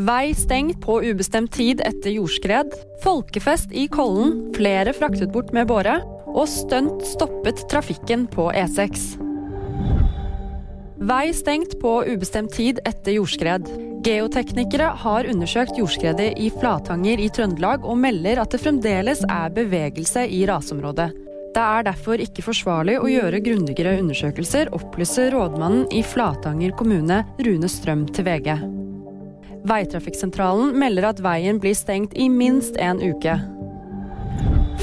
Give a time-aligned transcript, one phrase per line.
[0.00, 2.72] Vei stengt på ubestemt tid etter jordskred.
[3.02, 4.46] Folkefest i Kollen.
[4.56, 5.98] Flere fraktet bort med båre.
[6.30, 9.02] Og stunt stoppet trafikken på E6.
[11.10, 13.68] Vei stengt på ubestemt tid etter jordskred.
[14.06, 20.24] Geoteknikere har undersøkt jordskredet i Flatanger i Trøndelag og melder at det fremdeles er bevegelse
[20.24, 21.10] i rasområdet.
[21.50, 27.68] Det er derfor ikke forsvarlig å gjøre grundigere undersøkelser, opplyser rådmannen i Flatanger kommune, Rune
[27.68, 28.79] Strøm, til VG.
[29.68, 33.36] Veitrafikksentralen melder at veien blir stengt i minst en uke.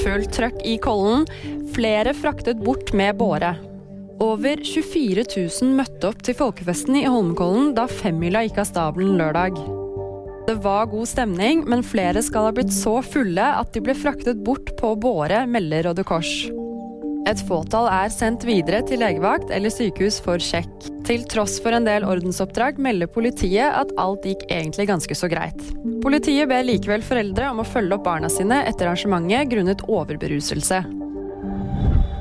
[0.04, 1.26] Fullt trøkk i Kollen.
[1.74, 3.56] Flere fraktet bort med båre.
[4.24, 9.60] Over 24 000 møtte opp til folkefesten i Holmenkollen da femmila gikk av stabelen lørdag.
[10.48, 14.40] Det var god stemning, men flere skal ha blitt så fulle at de ble fraktet
[14.48, 16.32] bort på båre, melder Røde Kors.
[17.28, 20.88] Et fåtall er sendt videre til legevakt eller sykehus for sjekk.
[21.08, 25.62] Til tross for en del ordensoppdrag melder politiet at alt gikk egentlig ganske så greit.
[26.04, 30.82] Politiet ber likevel foreldre om å følge opp barna sine etter arrangementet grunnet overberuselse.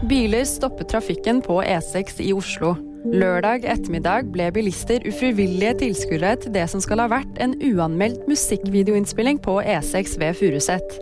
[0.06, 2.76] Biler stoppet trafikken på E6 i Oslo.
[3.10, 9.42] Lørdag ettermiddag ble bilister ufrivillige tilskuere til det som skal ha vært en uanmeldt musikkvideoinnspilling
[9.42, 10.98] på E6 ved Furuset.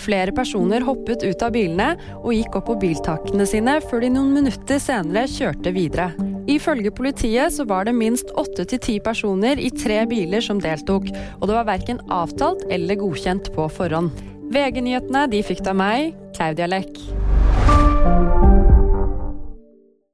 [0.00, 4.36] Flere personer hoppet ut av bilene og gikk opp på biltakene sine, før de noen
[4.36, 6.29] minutter senere kjørte videre.
[6.50, 11.06] Ifølge politiet så var det minst åtte til ti personer i tre biler som deltok,
[11.38, 14.10] og det var verken avtalt eller godkjent på forhånd.
[14.50, 16.98] VG-nyhetene de fikk av meg, Claudia Lekk.